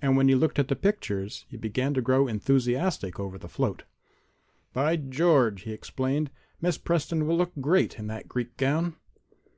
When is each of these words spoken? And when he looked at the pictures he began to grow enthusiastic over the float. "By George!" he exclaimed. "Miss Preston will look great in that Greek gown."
And 0.00 0.16
when 0.16 0.26
he 0.26 0.34
looked 0.34 0.58
at 0.58 0.68
the 0.68 0.74
pictures 0.74 1.44
he 1.50 1.58
began 1.58 1.92
to 1.92 2.00
grow 2.00 2.26
enthusiastic 2.26 3.20
over 3.20 3.36
the 3.36 3.46
float. 3.46 3.82
"By 4.72 4.96
George!" 4.96 5.64
he 5.64 5.72
exclaimed. 5.74 6.30
"Miss 6.62 6.78
Preston 6.78 7.26
will 7.26 7.36
look 7.36 7.52
great 7.60 7.98
in 7.98 8.06
that 8.06 8.26
Greek 8.26 8.56
gown." 8.56 8.96